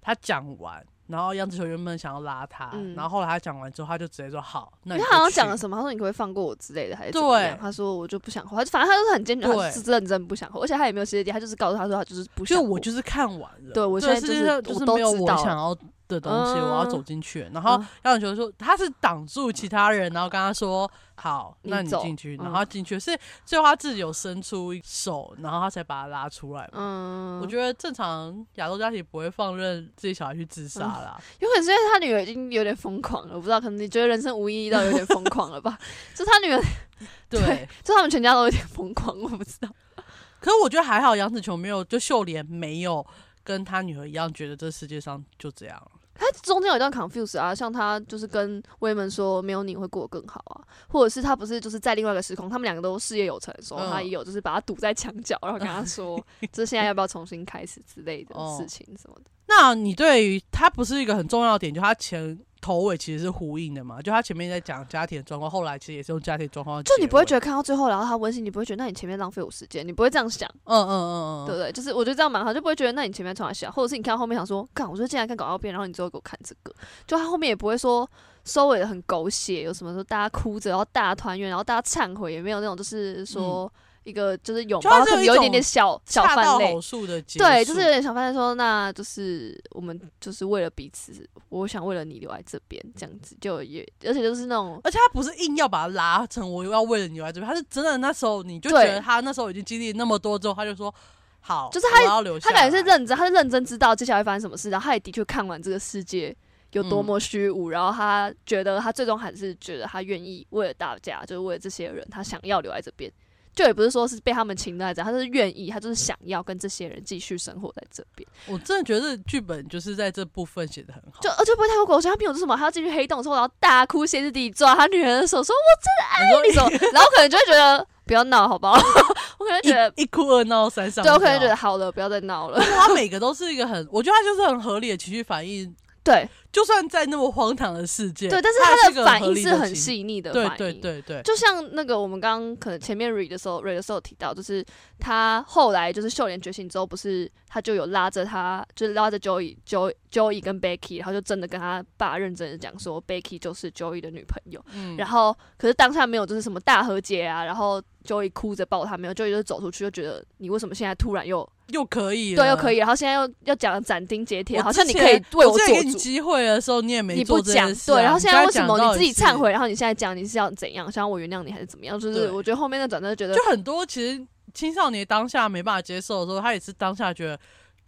[0.00, 12.70] 他讲完，然后杨子球原本想要拉他，嗯然后后来他讲完之后，他就直接说好，那因为他好像讲了什么，他说你可不可以放过我之类的，还是怎么样对他说我就不想活，反正他就是很坚决，他是认真不想活，而且他也没有歇斯底里，他就是告诉他说他就是不就想活。
[12.70, 15.76] 我就是看完了，对我现在就是就是我都没有我想要
[16.08, 17.48] 的东西，我要嗯走进去。
[17.52, 26.68] 然后嗯杨子琼说他是挡住其他人，然后跟他说好，那你进去，嗯然后他进去是最后他自己有伸出手，然后他才把他拉出来。
[26.72, 31.20] 嗯，我觉得正常亚洲家庭不会放任自己小孩去自杀嗯啦。
[31.40, 35.78] 有可能是因为他女儿已经有点疯狂了，我不知道，可能你觉得人生无意义到有点疯狂了吧？
[36.14, 36.60] 就他女儿，
[37.28, 39.68] 对，就他们全家都有点疯狂，我不知道。
[40.40, 43.04] 可是我觉得还好，杨紫琼没有，就秀莲没有
[43.42, 45.90] 跟他女儿一样，觉得这世界上就这样了。
[46.18, 56.20] 他中间有一段 confuse 啊，像他就是跟威门说没有你会过得更好啊，或者是他不是就是在另外一个时空，他们两个都事业有成的时候，嗯他也有就是把他堵在墙角，然后跟他说，
[56.52, 59.30] 就是现在要不要重新开始之类的哦事情什么的。
[59.46, 64.02] 那你对于他不是一个很重要的点，就他前头尾其实是呼应的嘛？
[64.02, 66.82] 就他前面在讲家庭的状况，后来其实也是用家庭状况。
[66.82, 71.72] 就你不会觉得，看到最后，然后他温馨，你不会觉得那你前面浪费我时间，你不会这样想，嗯嗯嗯嗯，对不对？
[71.72, 76.74] 就是我觉得这样蛮好，就不会觉得那你前面从哪想，或者是你看到后面想说，干，我就进来看搞笑片，然后你最后给我看这个，
[77.06, 78.08] 就他后面也不会说
[78.44, 83.72] 收尾的很狗血，有什么说大家哭着，然后大团圆，然后大家忏悔，也没有那种就是说
[84.08, 86.80] 一个就是拥抱，就是有一可能有一点点小小恰到泛泪好。
[86.80, 100.92] 处的对，就是有点小范类说，那就是我们就是为了彼此，我想为了你留在这边，这样子就也，而且就是那种而且他不是硬要把他拉成我要为了你留在这边，他是真的那时候你就觉得他那时候已经经历那么多之后，他就说
[101.40, 106.34] 好，就是他他感觉是认真，他是认真知道接下来会发生什么事，然后他也的确看完这个世界
[106.72, 113.10] 有多么虚无，然后他觉得他最终还是觉得他愿意为了大家，就是为了这些人，他想要留在这边。
[113.58, 118.24] 就也不是说是被他们情的这样，他是愿意，他就是想要跟这些人继续生活在这边。
[118.46, 126.86] 我真的觉得剧本就是在这部分写的很好，就而且不会太过狗血，他并不是什么，他要进去黑洞之后，然后大哭，歇斯底里抓他女儿的手，说我真的爱你？
[126.94, 128.74] 然后可能就会觉得不要闹，好不好？
[129.40, 132.60] 我可能觉得，一一哭二闹三上对，我可能觉得好了，不要再闹了。
[132.60, 140.56] 他每个都是一个很，我觉得他就是很合理的情绪反应， 对就算在那么荒唐的世界，对，但是他他的反应是很细腻的反应。
[140.56, 144.64] 对对对，就像那个我们刚刚可能前面 read 的时候，read 的时候提到，就是
[144.98, 154.64] 他后来就是秀莲觉醒之后，不是他就有拉着他，就是拉着 Joey、Joey、Joey 跟 Becky，然后就真的跟他爸认真的讲说，Becky 就是 Joey 的女朋友。
[154.72, 165.74] 嗯然后可是当下没有就是什么大和解啊，然后 Joey 哭着抱他，没有，Joey 就是走出去就觉得你为什么现在突然又又可以了，对又可以，然后现在又要讲斩钉截铁，好像你可以为我做主。
[165.74, 169.36] 给你机会的时候，你也没你做不讲这件事啊对，然后现在为什么你自己忏？
[169.36, 171.98] 悔，然后你现在讲你是要怎样，想要我原谅你还是怎么样？
[171.98, 174.20] 就是我觉得后面那转折就觉得就很多其实
[174.54, 177.38] 青少年当下没办法接受的时候，他也是当下觉得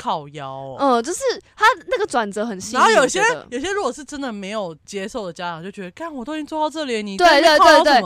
[0.00, 0.76] 靠腰、哦。
[0.78, 1.20] 嗯，就是
[1.54, 2.74] 他那个转折很细。
[2.74, 8.02] 然后有些有些如果是真的没有接受的家长，就觉得，看我都已经做到这里，你对对对对？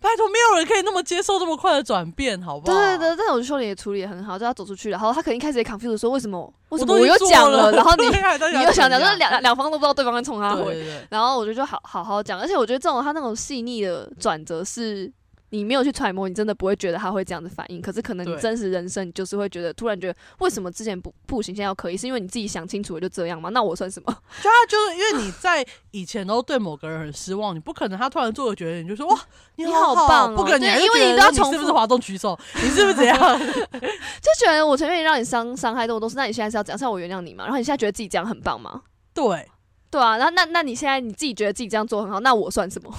[0.00, 2.76] 拜托，没有人可以那么接受这么快的转变，好不好？
[2.76, 8.04] 对对对，但是我觉得秀莲也处理的很好，就他走出去，然后他可能一开始也 confused 说为什么为什么我都已经讲做了，然后你
[8.58, 15.10] 你又想讲，就是两两方都不知道对方在冲他回，然后我觉得就好好好讲，而且我觉得这种他那种细腻的转折是。
[15.54, 17.80] 你没有去揣摩，你真的不会觉得他会这样子反应。
[17.80, 23.50] 可是可能你真实人生，你就是会觉得，突然觉得为什么之前不不行，现在要可以，是因为你自己想清楚了就这样吗？
[23.50, 24.12] 那我算什么？
[24.42, 29.20] 就他就是因为你在以前都对某个人很失望，你不可能他突然做个决定，你就说哇，
[29.54, 32.36] 你你好好棒哦不可能，因为你你都要重复是不是哗众取宠？
[32.56, 33.18] 你是不是这样？
[33.38, 36.78] 就觉得我前面让你伤伤害这么多次，那你现在是要怎样？
[36.78, 37.44] 是要我原谅你吗？
[37.44, 38.82] 然后你现在觉得自己这样很棒吗？
[39.14, 39.48] 对
[39.90, 42.92] 对啊，那那那你现在你自己觉得自己这样做很好，那我算什么？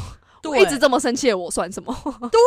[0.54, 1.96] 一直这么生气的我算什么？
[2.30, 2.42] 对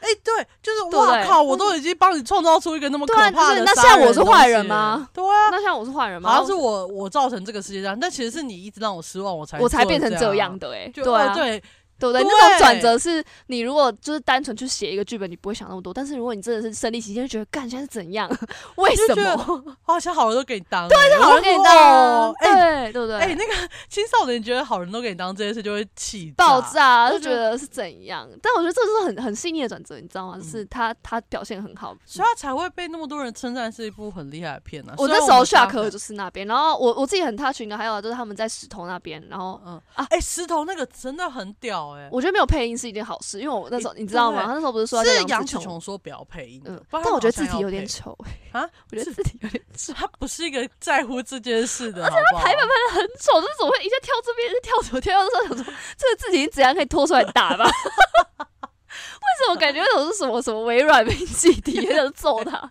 [0.00, 5.08] 哎、对，就是对不对哇靠，我都已经帮你创造出一个那么可怕的就是那现在我是坏人吗？
[5.14, 6.30] 对啊，那现在我是坏人吗？
[6.30, 11.62] 好像是我我造成这个世界上，但其实是你一直让我失望，我才我才变成这这样的哎、就对对
[11.98, 12.22] 对不对？
[12.22, 15.92] 对那种转折是你如果就是单纯去写一个剧本，你不会想那么多。
[15.92, 18.28] 但是如果你真的是身临其境，就觉得干现在是怎样？
[18.76, 19.64] 为什么？
[19.82, 23.16] 好像好人都给你当、对，欸好人给你哦当，哎对对不对？
[23.18, 23.52] 哎、那个
[23.88, 28.28] 青少年觉得好人都给你当这件事就会气爆炸就就觉得是怎样？
[28.42, 30.34] 但我觉得这就是很很细腻的转折，你知道吗？
[30.36, 34.94] 嗯就是他他表现很好，所以他才会被那么多人称赞是一部很厉害的片呢、啊。
[34.98, 44.44] 我那时候虽然们大 shock 家就是那边，然后我我自己很 touching 的，还有就是他们在石头那边，然后嗯啊哎、石头那个真的很屌好哎、我觉得没有配音是一件好事，因为我那时候你知道吗？
[44.46, 47.88] 他那时候不是说杨紫琼说不要配音，嗯，但我觉得字体有点配。
[47.88, 48.16] 丑。
[48.52, 49.12] 啊， 我觉得是？
[49.12, 52.38] 字体有点丑，他不是一个在乎这件事的，而且他？
[52.38, 57.64] 排版很丑，就是怎么会一下跳这边，一下跳左，跳到这，想说这个字体怎样可以拖出来打吧？
[57.68, 62.70] 为什么感觉那种是什么什么微软名记体，很想揍他？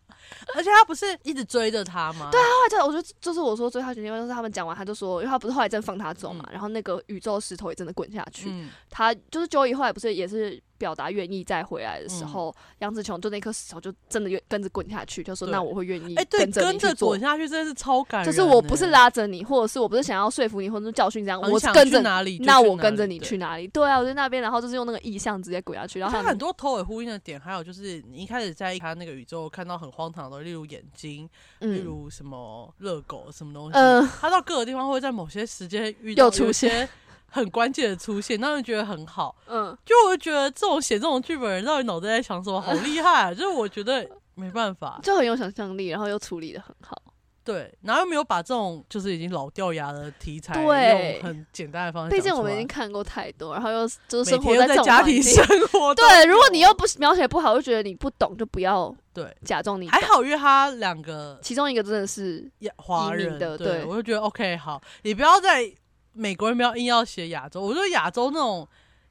[0.56, 2.30] 而且他不是一直追着他吗？
[2.32, 12.28] 对啊，后来就我觉得就是我说追他全天，就是他们讲完，他就说，因为他不是后来真放他走嘛，嗯然后那个宇宙石头也真的滚下去，嗯，他就是 Joey 后来不是也是表达愿意再回来的时嗯。
[12.28, 17.20] 候，杨紫琼就那颗石头就真的跟着滚下去，就说那我会愿意哎、对，跟着你跟着滚。
[17.20, 23.68] 下去真的是超感人、就是我不是，拉着你，或者是我不是想要说服你，或者是教训这样，我跟着去哪里那我跟着你去哪里？
[23.68, 31.30] 对啊，我在那边，然后就是用那个意象直接滚下去，然后它很多头尾呼应的点，还有就是你一开始在他那个宇宙看到很荒唐的例如眼睛，例
[31.62, 36.88] 嗯如什么热狗什么东西，嗯他到各个地方会在某些时间遇到又出有一些
[37.30, 39.36] 很关键的出现，让人觉得很好。
[39.48, 43.34] 嗯，就我就觉得这种写这种剧本的人到底脑袋在想什么，好厉害、啊！
[43.36, 47.02] 就是我觉得没办法，就很有想象力，然后又处理的很好。
[47.44, 59.88] 对，然后又没有把这种就是已经老掉牙的题材对用很简单的方式毕竟我们已经看过太多，然后又就是生活这种家庭生活，对，如果你又不描写不好，就觉得你不懂，就不要对假装你。
[59.88, 65.72] 还好，因为他两个其中一个真的是亚华人的对我就觉得 OK 好，你不要在
[66.18, 68.68] 美国人不要硬要写亚洲，我觉得亚洲那种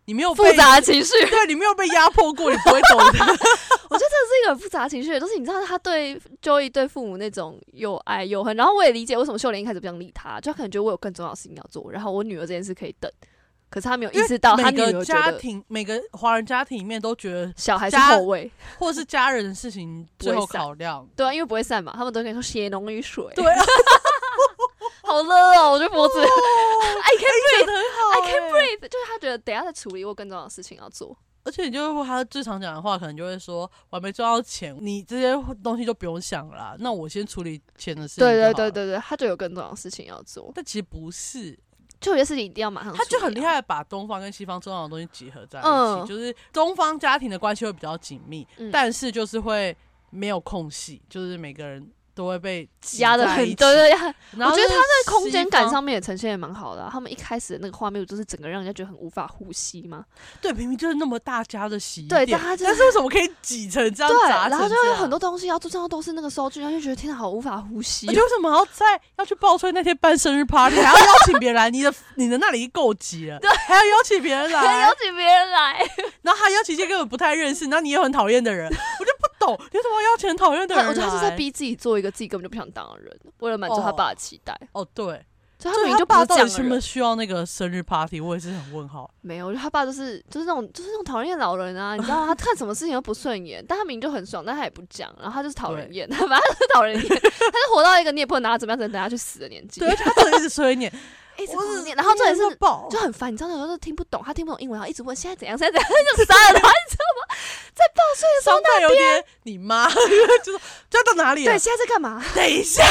[0.06, 3.04] 你没有复被杂的情绪， 对你没有被压迫过，你不会懂的。
[3.88, 13.10] 我觉得这是一个很复杂的情绪，就是你知道他对 Joey 对父母那种又爱又恨，然后我也理解为什么秀莲一开始不想理他，就他可能觉得我有更重要的事情要做，然后我女儿这件事可以等，
[13.70, 20.62] 可是他没有意识到他每女儿个家庭，每个华人家庭里面都觉得，小孩是家后卫，或者是家人的事情最后不会散。
[20.62, 21.08] 考量。
[21.16, 23.64] 对啊，因为不会散嘛，他们都跟你说血浓于水，对啊，
[25.06, 26.14] 好热哦，我觉得脖子。
[26.20, 38.70] I can breathe，I 很好 can 欸 breathe，就是他觉得等下再处理我更重要的事情要做，而且你就会他最常讲的话，可能就会说：“我还没赚到钱，你这些东西就不用想了啦，那我先处理钱的事情。”对对对。
[38.70, 41.56] 对对，他就有更重要的事情要做，但其实不是，
[42.00, 46.06] 就有些事情一定要马上他就很厉害，把东方跟西方重要的东西结合在一起，嗯。
[46.06, 48.70] 就是东方家庭的关系会比较紧密，嗯。
[48.72, 49.76] 但是就是会
[50.10, 60.04] 没有空隙，就是每个人都会被挤压的很，对对对，然后我觉得他在空间感上面也呈现的蛮好的啊、他们一开始的那个画面不就是整个让人家觉得很无法呼吸嘛？
[60.40, 68.06] 对，明明就是那么大家的洗衣对，店大，家就但是为什么可以挤成这样对，砸然后就有很多东西要做，这样都是那个收据，然后就觉得天哪，好无法呼吸。
[68.06, 71.68] 哦、而且为什么要在要去报春那天办生日 party，还要邀请别人来？
[71.68, 75.86] 你的 你的那里够挤了，对，还要邀请别人 还来邀，请别人来，
[76.22, 78.72] 然后还邀请一些根本不太认识，然后你又很讨厌的人，
[79.46, 80.90] 懂，你为什么要邀请讨厌的人来？
[80.90, 84.58] 我觉得他是在逼自己做一个自己根本就不想当的人，为了满足他爸的期待。
[84.72, 85.24] 哦，对，
[85.58, 88.20] 所以他明明就爸到样的人，底是不是需要那个生日 party？
[88.20, 89.10] 我也是很问号。
[89.22, 92.26] 没有，我觉得他爸就是就是那种就是那种讨厌老人啊，你知道吗？
[92.26, 100.90] 他看什么事情都不顺眼， 但他明明就很爽，但他也不讲，然后他就是讨人厌，反 正他就是讨人厌，他就活到一个你也不能拿他怎么样，只能等他去死的年纪，对，他真的一直催你，
[101.38, 101.52] 一直
[101.94, 102.40] 然后这也是，
[102.90, 107.36] 就很烦，你知道那时候听不懂，他听不懂英文，然后一直问现在怎样，现在怎样，就杀了他，你知道吗？
[107.74, 111.58] 在报税的时候伤感有点你妈，就是就到哪里了对，？
[111.58, 112.24] 现在在干嘛？
[112.34, 112.82] 等一下，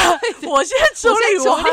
[0.46, 1.64] 我先处理完。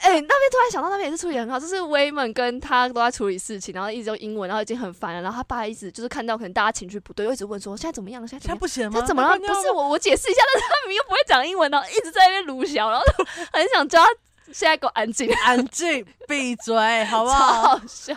[0.00, 8.26] 哎、那边突然想到，那边也是处理很好，就是威们跟他都在处理事情，然后一直用英文，然后已经很烦了，然后他爸一直就是看到可能大家情绪不对，又一直问说现在怎么样？
[8.26, 8.56] 现在怎么样？
[8.56, 9.00] 现在不行吗？
[9.00, 9.38] 他怎么了？
[9.38, 14.08] 不是我，我解释一下，但是他明明又不会讲英文，然后一直在那边鲁小，然后就很想叫他
[14.52, 17.62] 现在给我安静，安静，闭嘴，好不超好？
[17.68, 18.16] 好笑。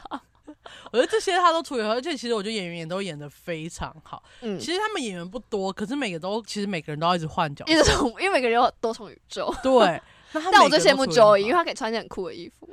[0.92, 4.22] 我觉得这些他都处理好，而且其实我觉得演员也都演的非常好。
[4.42, 10.02] 嗯，其实他们演员不多，可是每个都其实每个人都要一直换角色，一直从因为每个人有多重宇宙，对。
[10.34, 12.70] 那但我最羡慕 Joey，因为好他可以穿件很酷的衣服，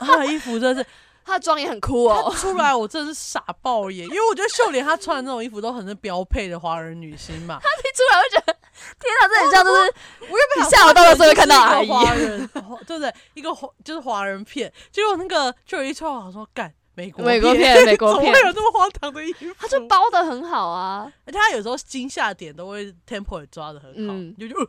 [0.00, 0.88] 他的衣服真的是
[1.24, 2.34] 他的妆也很酷他哦。
[2.34, 7.58] 出来，我真的是傻爆眼，因为我觉得秀莲她穿的那种衣服都很是标配的华人女星嘛。
[7.64, 8.56] 一出来我就觉得，
[8.98, 9.80] 天哪，这很像就是
[10.20, 13.14] 我原本想你下午到的时候看到阿姨就是一个华人， 对不对？
[13.34, 19.46] 一个华就是华人片，结果那个就有一出来，我说干美国美国片美国 怎么会有这么荒唐的衣服？
[19.58, 21.10] 他就包的很好啊。
[21.24, 24.68] 而且他有时候惊吓点都会 tempo 也抓的很好，嗯就就、呃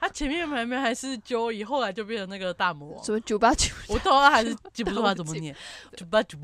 [0.00, 3.10] 他前面明明还是 Joey，后来就变成那个大魔王什。
[3.10, 5.52] 么九八九，我到他还是记不住他怎么念，
[5.96, 6.38] 九八九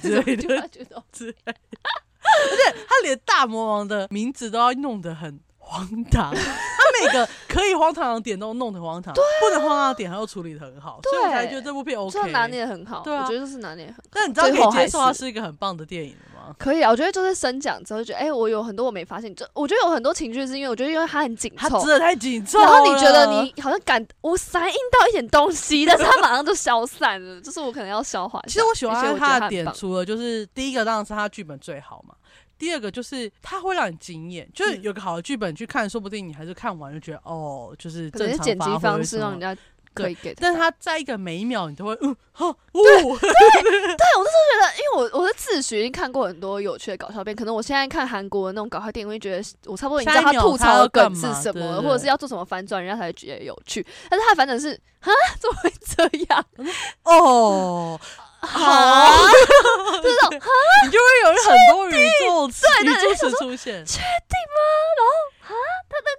[0.00, 12.50] 之类的，而且他连大魔王的名字都要弄得很荒唐，他每个可以荒唐的点都弄得荒唐，不能荒唐的点他又处理的很好，所以我才觉得这部片这拿 OK。
[12.52, 14.02] 捏的很好，对啊我觉得就是拿捏很好。
[14.10, 16.54] 但你知道可最后还以接受它是是一个很棒的电影的吗？
[16.58, 22.58] 可以啊，我觉得就是升讲之后就觉得，哎、我有很多我没发现，就我觉得有很多情绪是因为我觉得因为它很紧凑它真，的太紧凑。
[22.58, 28.40] 然后你觉得你好像感我反应到一点东西，但是它马上就消散了，就是我可能要消化。
[28.46, 32.14] 其实我喜欢它的点，除了就是第一个当然是它剧本最好嘛，
[32.58, 34.82] 第二个就是它会让你惊艳，就是嗯。
[34.82, 39.56] 有个好的剧本去看，说不定你还是看完就觉得哦，就是可能正常剪辑方式让人家
[39.94, 53.84] 可以给但是它在一个每一秒你都会嗯哈呜，对 对我那时候觉得，因为我我是自学已经看过很多有趣的搞笑片，可能我现在看韩国的那种搞笑电影，我会觉得我差不多已经知道他吐槽的梗是什么或者是要做什么反转，人家才会觉得有趣。
[54.08, 56.44] 但是他反转是啊，怎么会这样？
[57.02, 58.00] 哦，
[58.40, 59.30] 好啊，
[60.02, 60.30] 就是这种
[60.84, 63.84] 你就会有很多宇宙词对宇宙词出现。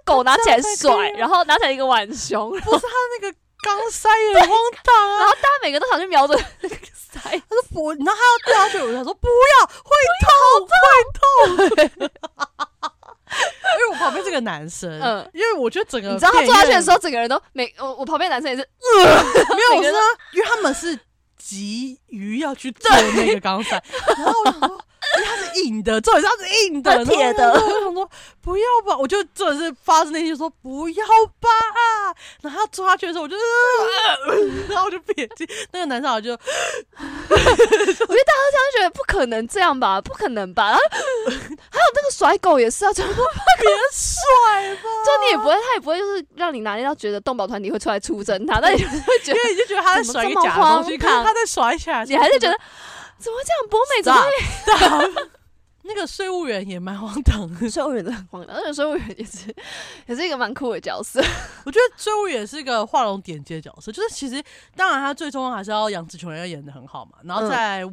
[0.04, 2.88] 狗拿起来这样才可甩，以啊然后拿起来一个浣熊，不是他
[3.20, 5.30] 那个钢塞也很荒唐啊！
[5.40, 8.12] 大家每个都想去瞄准那个塞，他说不，然后
[8.44, 9.90] 他要掉下去，我想说不要，会
[10.26, 12.10] 痛，会痛。
[13.30, 15.30] 因为我旁边这个男生，嗯。
[15.32, 18.62] 因为我觉得整个你知道他坐下去的时候，整个人都每我我旁边男生也是，
[18.96, 20.00] 没有，我每个人是说，
[20.32, 20.98] 因为他们是
[21.42, 23.82] 急于要去做那个钢塞，
[24.16, 27.52] 然后我想说，它是硬的，重点是它是硬的，铁的。
[27.52, 31.04] 我就想说不要吧，我就真的是发自内心说不要
[31.40, 31.48] 吧，
[32.42, 34.36] 然后他抓下去的时候，我就，呃
[34.68, 36.36] 然后我就撇清，那个男生好像就
[37.28, 40.70] 他就觉得不可能这样吧，不可能吧。
[40.70, 43.24] 然后还有那个甩狗也是啊，就就别
[43.92, 52.58] 甩吧，就你也不会，他也不会就是让你拿捏到觉得动保团体会出来出征他，但你就会觉得因为你就觉得他在甩一个假的东西，可是他在甩起来，你还是觉得
[53.20, 53.68] 怎么会这样？
[53.68, 54.28] 博美怎么会
[55.16, 55.30] ？Stop
[55.82, 57.70] 那个税务员也蛮荒唐的。
[57.70, 59.54] 税务员真的很荒唐，而且税务员也是
[60.06, 61.20] 也是一个蛮酷的角色。
[61.64, 64.42] 我觉得税务员是一个画龙点睛的角色，就是其实
[64.76, 67.84] 当然他最终还是要杨紫琼要演的很好嘛，然后嗯在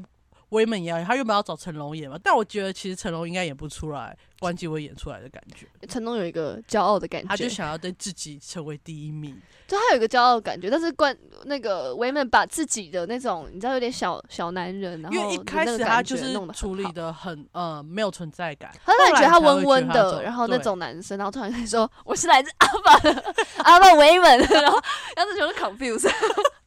[0.49, 9.39] 威猛也要演，他原本要找成龙演嘛，但我觉得其实成龙应该演不出来关继威演出来的感觉，成龙有一个骄傲的感觉，他就想要对自己成为第一名。
[9.67, 23.33] 就他有一个骄傲的感觉，但是关那个维门把自己的那种你知道有点小小男人，然后因为一开始他就是处理的很呃没有存在感，他让你觉得他温温的，然后那种男生，然后突然跟你说我是来自阿爸的
[23.65, 24.81] 阿爸维门，然后
[25.17, 26.09] 杨子琼就 confuse，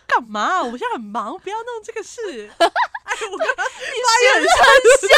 [0.06, 0.62] 干嘛？
[0.62, 2.50] 我现在很忙，不要弄这个事。
[3.10, 5.10] 很像。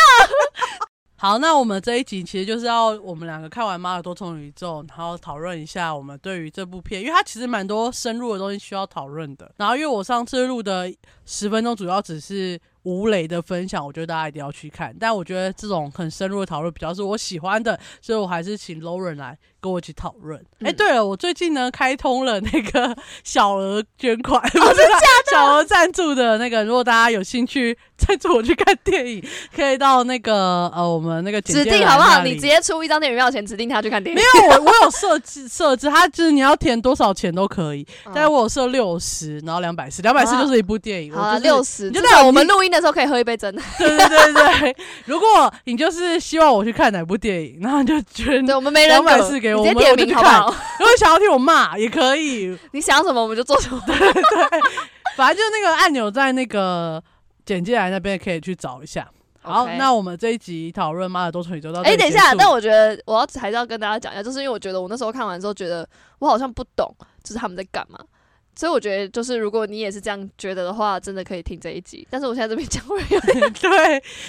[1.22, 9.48] 好，那我们这一集其实就是要我们两个看完《妈的多重宇宙》，然后讨论一下我们对于这部片，因为它其实蛮多深入的东西需要讨论的。
[9.56, 10.92] 然后，因为我上次录的
[11.24, 14.92] 十分钟主要只是吴磊的分享，我觉得大家一定要去看。
[14.98, 20.38] 但我觉得这种很深入的讨论比较是我喜欢的，所以我还是请 Lauren 来跟我一起讨论。
[20.60, 24.82] 哎、嗯对了，我最近呢开通了那个 小额捐款，哦不是
[25.30, 32.22] 小额赞助的那个，如果大家有兴趣赞助我去看电影， 可以到那个呃我们那个指定好不好？
[32.24, 34.40] 你直接出一张电影票钱，指定他去看电影没。
[34.40, 43.62] 有我我有设置设置，他就是你要填多少钱都可以，嗯但是我有设六十，然后两百四，两百四就是一部电影，好了，我就是六十，你就代表至少我们录音的时候可以喝一杯真的。
[43.78, 50.64] 对对对对，如果你就是希望我去看哪部电影，然后你就捐，对，我们没人240给直接点我们我就去看名好不好？
[50.78, 53.80] 如果想要听我骂也可以，你想什么我们就做什么。
[53.86, 54.12] 对对
[55.16, 57.02] 反正就是那个按钮在那个
[57.44, 59.08] 简介栏那边可以去找一下。
[59.44, 65.86] 好那我们这一集讨论《妈的多重宇宙》到这哎、里等一下，但我觉得我要还是要跟大家讲一下，就是因为我觉得我那时候看完之后，觉得
[66.20, 66.94] 我好像不懂，
[67.24, 67.98] 就是他们在干嘛。
[68.54, 72.06] 所以我觉得，就是如果你也是这样觉得的话，真的可以听这一集。
[72.10, 73.70] 但是我现在这边讲会有点， 对，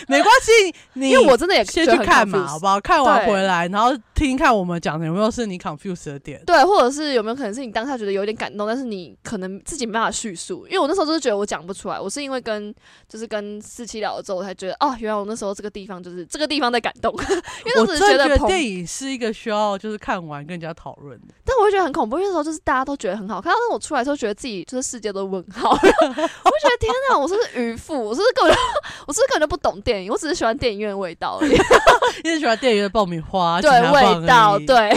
[0.07, 2.79] 没关系，你因为我真的也先去看嘛，好不好？
[2.79, 6.41] 看完回来，然后听听看我们讲的有没有是你 confuse 的点。
[6.45, 10.65] 对，或者是有没有可能是你当下觉得有点感动，但是你可能自己没办法叙述。
[10.67, 12.73] 因为我那时候就是觉得我讲不出来，我是因为跟
[13.07, 17.13] 就是跟四七聊了之后，我才觉得哦，原来我那时候这个地方就是这个地方在感动，
[17.65, 21.33] 因为我当时真的觉得觉得电影是一个需要就是看完跟人家讨论的。
[21.43, 27.93] 但我会觉得很恐怖，因为那时候就是大家都觉得很好看，但是我出来之后觉得自己就是世界都问号， 我就觉得天哪，我是渔夫？
[28.03, 28.59] 我是根本就
[29.07, 30.11] 我是根本就不懂电影？
[30.11, 31.51] 我只是喜欢电影院的味道而已，
[32.23, 34.91] 因为喜欢电影院的爆米花，对味道，对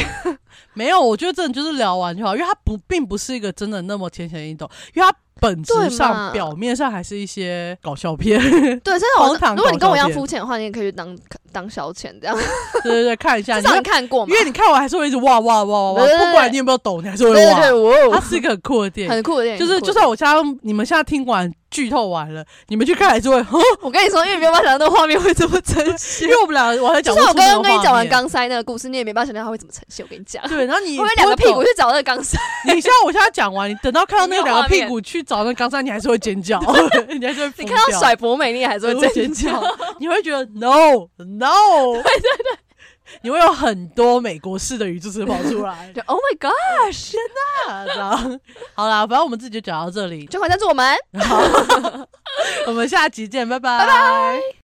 [0.75, 8.41] 没有，我觉得真的就是聊完就好，因为它不并不是一个真的那么浅显易懂，因为它本质上、表面上还是一些搞笑片。
[8.81, 11.17] 对，真的我，如果你跟我一样肤浅的话，你也可以去当
[11.53, 12.37] 当消遣这样。
[12.83, 14.33] 对对对，看一下，至少你看过嘛？
[14.33, 17.61] 因为你看完还是会一直哇哇哇哇哇，不管你有没有懂，你还是会哇。
[17.61, 26.25] 对对它是一个很酷的电影，很酷的电影，就是就算我现在你们现在听完剧透完了，你们去看还是会，哼 我跟你说，因为没有办法想到那个画面会这么真实。
[26.25, 30.05] 因为我们俩我还就是我刚刚跟你讲完钢塞那个故事，你也没办法想象它会怎么呈现。
[30.05, 32.39] 我跟你讲，对，然后你两个屁股去找那个钢塞？
[32.67, 32.75] 懂？
[32.75, 36.59] 你像我现在讲完，你等到看到那两个屁股去找那钢山，你还是会尖叫，
[37.19, 39.63] 你还是会你看到甩博美，你也还是对会尖叫。
[39.99, 42.59] 你会觉得 no no，对对对，
[43.23, 47.15] 你会有很多美国式的语助词跑出来 就 Oh my gosh！
[47.69, 48.41] 啊，这样
[48.75, 50.95] 好啦，反正我们自己就讲到这里，捐款赞助我们。
[51.21, 51.43] 好，
[52.69, 54.66] 我们下集见，拜拜，拜拜。